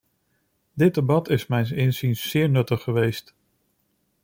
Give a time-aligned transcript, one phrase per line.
[0.73, 3.33] Dit debat is mijns inziens zeer nuttig geweest.